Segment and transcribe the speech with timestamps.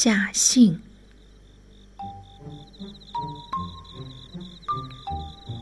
[0.00, 0.80] 夏信。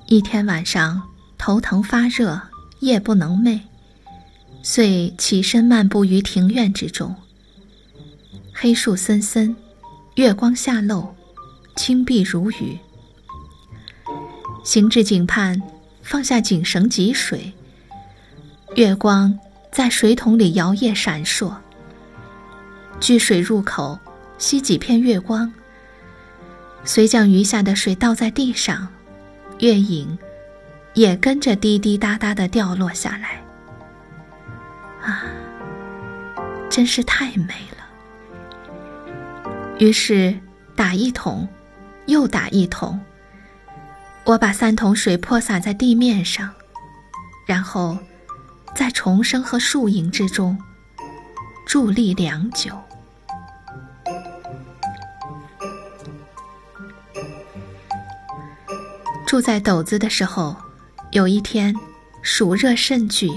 [0.08, 2.38] 一天晚上，头疼发热，
[2.80, 3.62] 夜不能寐，
[4.62, 7.16] 遂起身漫步于庭院之中。
[8.52, 9.56] 黑树森森，
[10.16, 11.16] 月光下漏，
[11.74, 12.78] 青碧如雨。
[14.62, 15.62] 行至井畔，
[16.02, 17.54] 放下井绳汲水。
[18.74, 19.38] 月光
[19.72, 21.54] 在水桶里摇曳闪烁。
[23.00, 23.98] 聚水入口，
[24.38, 25.52] 吸几片月光，
[26.84, 28.88] 遂将余下的水倒在地上。
[29.60, 30.18] 月影
[30.92, 33.42] 也跟着滴滴答答的掉落下来。
[35.02, 35.24] 啊，
[36.68, 37.86] 真是太美了。
[39.78, 40.38] 于是
[40.74, 41.48] 打一桶，
[42.06, 43.00] 又打一桶。
[44.24, 46.52] 我把三桶水泼洒在地面上，
[47.46, 47.96] 然后
[48.74, 50.58] 在虫声和树影之中
[51.66, 52.78] 伫立良久。
[59.26, 60.56] 住在斗子的时候，
[61.10, 61.74] 有一天，
[62.22, 63.28] 暑热甚剧。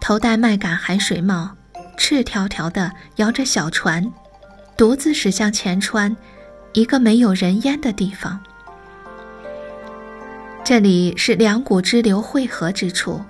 [0.00, 1.50] 头戴麦秆海水帽，
[1.98, 4.10] 赤条条的摇着小船，
[4.74, 6.16] 独自驶向前川，
[6.72, 8.40] 一个没有人烟的地方。
[10.64, 13.22] 这里是两股支流汇合之处，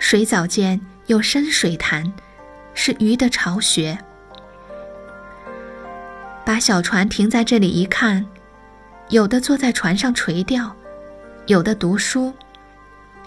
[0.00, 2.12] 水藻间有深水潭，
[2.74, 3.96] 是鱼的巢穴。
[6.44, 8.26] 把小船停在这里一看。
[9.08, 10.74] 有的坐在船上垂钓，
[11.46, 12.32] 有的读书，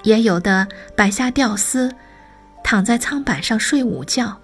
[0.04, 1.90] 也有的摆下钓丝，
[2.64, 4.38] 躺在舱板上睡午觉。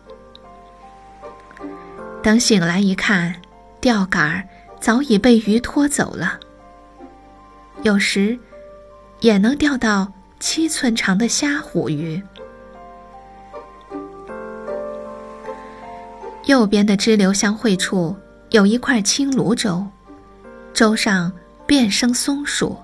[2.23, 3.35] 等醒来一看，
[3.81, 4.47] 钓竿
[4.79, 6.39] 早已被鱼拖走了。
[7.83, 8.39] 有时，
[9.19, 12.23] 也能钓到七寸长的虾虎鱼。
[16.45, 18.15] 右边的支流相会处
[18.51, 19.85] 有一块青芦洲。
[20.75, 21.31] 洲上
[21.65, 22.77] 遍生松树，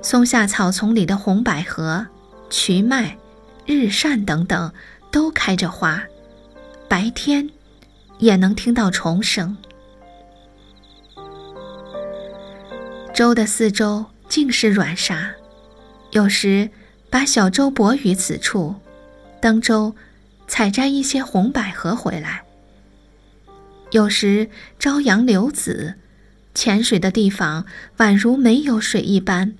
[0.00, 2.06] 松下草丛里的红百合、
[2.48, 3.18] 瞿麦、
[3.66, 4.72] 日扇等等
[5.10, 6.02] 都开着花，
[6.88, 7.50] 白天
[8.16, 9.58] 也能听到虫声。
[13.12, 15.30] 洲的四周尽是软沙，
[16.12, 16.70] 有时
[17.10, 18.74] 把小舟泊于此处，
[19.38, 19.94] 登舟
[20.46, 22.42] 采摘一些红百合回来。
[23.90, 24.48] 有时
[24.78, 25.94] 朝阳流子。
[26.58, 27.64] 潜水的地方
[27.98, 29.54] 宛如没有水一般，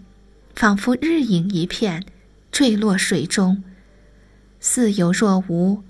[0.57, 2.05] 仿佛日影一片，
[2.51, 3.63] 坠落水中，
[4.59, 5.85] 似有若无，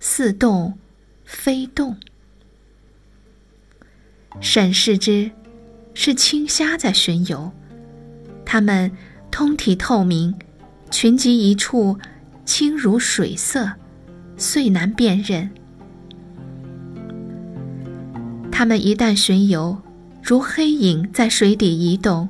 [0.00, 0.78] 似动
[1.26, 1.98] 非动。
[4.40, 5.32] 审视之，
[5.92, 7.52] 是青虾在巡游，
[8.46, 8.90] 它们
[9.30, 10.34] 通体透明，
[10.90, 11.98] 群集一处，
[12.46, 13.70] 清如水色，
[14.38, 15.50] 遂难辨认。
[18.50, 19.83] 它们一旦巡游。
[20.24, 22.26] 如黑影在水底移动，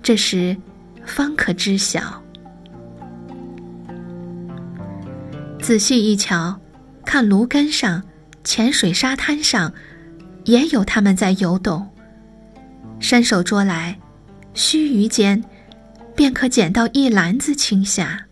[0.00, 0.56] 这时
[1.04, 2.22] 方可知晓。
[5.60, 6.56] 仔细一瞧，
[7.04, 8.00] 看芦根上、
[8.44, 9.72] 浅水沙滩上，
[10.44, 11.84] 也有它们在游动。
[13.00, 13.98] 伸手捉来，
[14.52, 15.42] 须臾间，
[16.14, 18.26] 便可捡到一篮子青虾。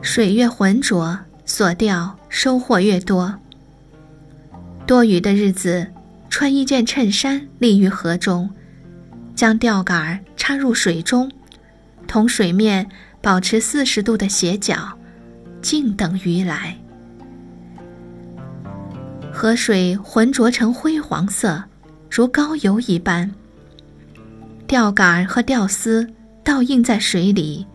[0.00, 3.38] 水越浑浊，所钓收获越多。
[4.86, 5.86] 多雨的日子，
[6.28, 8.50] 穿一件衬衫立于河中，
[9.34, 11.30] 将钓竿插入水中，
[12.06, 12.86] 同水面
[13.20, 14.98] 保持四十度的斜角，
[15.62, 16.76] 静等鱼来。
[19.32, 21.62] 河水浑浊成灰黄色，
[22.10, 23.30] 如膏油一般。
[24.66, 26.06] 钓竿和钓丝
[26.42, 27.66] 倒映在水里，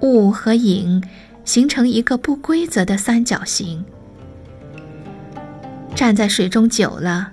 [0.00, 1.02] 雾和影
[1.44, 3.84] 形成一个不规则的三角形。
[5.94, 7.32] 站在水中久了，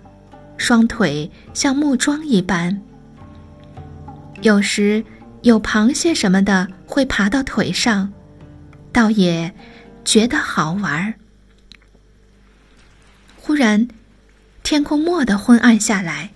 [0.55, 2.81] 双腿像木桩一般。
[4.41, 5.03] 有时
[5.41, 8.13] 有螃蟹什么的会爬到腿上，
[8.91, 9.53] 倒也
[10.05, 11.13] 觉得好玩儿。
[13.37, 13.87] 忽然，
[14.61, 16.29] 天空蓦地昏暗下来，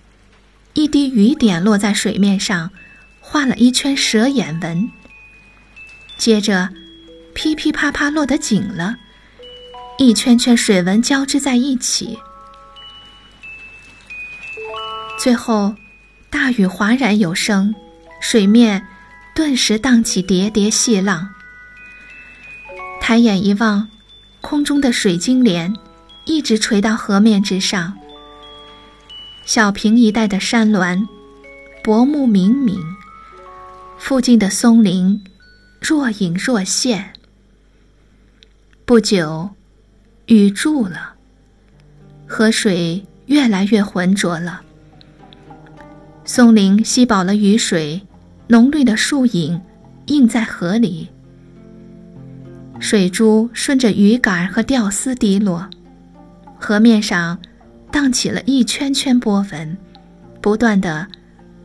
[0.74, 2.72] 一滴雨点落在水面上，
[3.20, 4.90] 画了一圈蛇眼纹。
[6.16, 6.70] 接着，
[7.34, 8.96] 噼噼啪啪落得紧了。
[9.98, 12.18] 一圈圈水纹交织在一起，
[15.18, 15.74] 最后
[16.28, 17.74] 大雨哗然有声，
[18.20, 18.86] 水面
[19.34, 21.30] 顿时荡起叠叠细浪。
[23.00, 23.88] 抬眼一望，
[24.42, 25.74] 空中的水晶帘
[26.26, 27.96] 一直垂到河面之上。
[29.46, 31.08] 小平一带的山峦
[31.82, 32.78] 薄暮冥冥，
[33.96, 35.24] 附近的松林
[35.80, 37.14] 若隐若现。
[38.84, 39.55] 不久。
[40.26, 41.14] 雨住了，
[42.26, 44.62] 河水越来越浑浊了。
[46.24, 48.02] 松林吸饱了雨水，
[48.48, 49.60] 浓绿的树影
[50.06, 51.08] 映在河里。
[52.80, 55.70] 水珠顺着鱼竿和钓丝滴落，
[56.58, 57.38] 河面上
[57.92, 59.78] 荡起了一圈圈波纹，
[60.40, 61.06] 不断的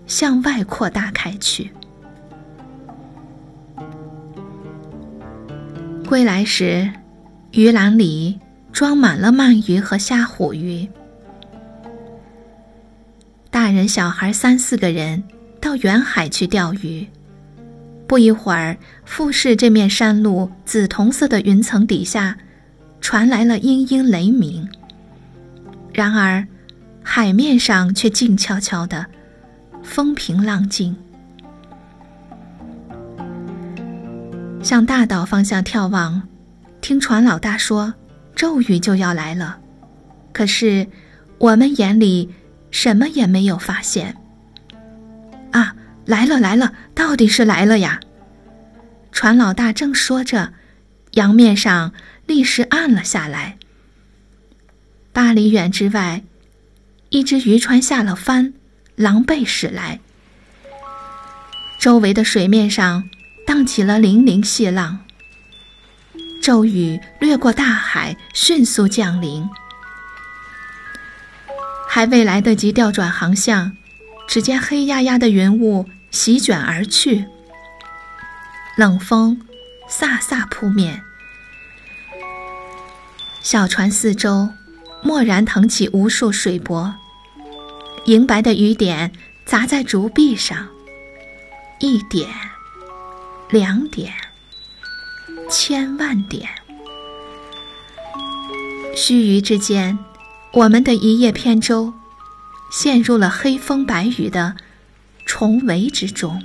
[0.06, 1.72] 向外扩大开去。
[6.07, 6.92] 归来时，
[7.52, 8.40] 鱼篮里
[8.71, 10.88] 装满了鳗鱼和虾虎鱼。
[13.50, 15.23] 大人小孩三四个人
[15.59, 17.07] 到远海去钓鱼。
[18.07, 22.38] 不一会儿，富士这面山路紫铜色的云层底下，
[23.00, 24.68] 传来了嘤嘤雷鸣。
[25.94, 26.45] 然而，
[27.01, 29.06] 海面上却静悄悄的，
[29.81, 30.95] 风平浪静。
[34.62, 36.21] 向大岛方向眺望，
[36.81, 37.94] 听船老大说，
[38.42, 39.60] 骤雨就要来了。
[40.34, 40.88] 可是，
[41.38, 42.28] 我们眼里
[42.72, 44.18] 什么也没有发现。
[45.52, 45.76] 啊！
[46.06, 48.00] 来了来了，到底是来了呀！
[49.12, 50.54] 船老大正说着，
[51.12, 51.94] 洋面上
[52.26, 53.60] 立时暗了下来。
[55.14, 56.24] 八里远之外，
[57.10, 58.56] 一只渔船下了帆，
[58.96, 60.00] 狼狈驶来。
[61.78, 63.08] 周围的水面上
[63.46, 65.02] 荡起了粼粼细浪。
[66.42, 69.48] 骤雨掠过大海，迅速降临。
[71.88, 73.78] 还未来得及调转航向。
[74.28, 77.26] 只见黑压压的云雾席卷而去，
[78.78, 79.42] 冷风
[79.90, 81.04] 飒飒扑面，
[83.42, 84.48] 小船四周
[85.04, 86.96] 蓦然腾起无数水波，
[88.06, 89.12] 银白的雨点
[89.46, 90.70] 砸在竹壁上，
[91.82, 92.30] 一点，
[93.50, 94.14] 两点，
[95.51, 96.50] 千万点，
[98.95, 100.00] 须臾之间，
[100.53, 101.94] 我们的一叶扁舟。
[102.71, 104.56] 陷入了黑风白雨的
[105.25, 106.42] 重围之中，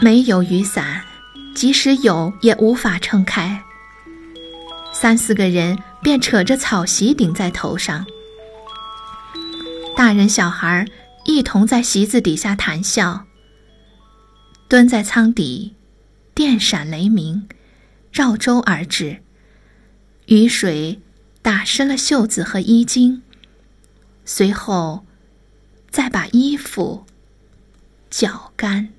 [0.00, 1.02] 没有雨伞，
[1.52, 3.60] 即使有也无法撑开。
[4.92, 8.06] 三四个人便扯着草席顶在头上，
[9.96, 10.86] 大人小孩
[11.24, 13.24] 一同在席子底下谈笑。
[14.68, 15.74] 蹲在舱底，
[16.34, 17.48] 电闪雷鸣，
[18.12, 19.22] 绕舟而至，
[20.26, 21.00] 雨水。
[21.42, 23.20] 打湿了袖子和衣襟，
[24.24, 25.04] 随后
[25.90, 27.04] 再把衣服
[28.08, 28.94] 搅干。